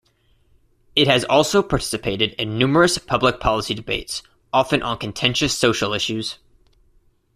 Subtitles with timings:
[0.95, 6.39] It has also participated in numerous public policy debates, often on contentious social issues.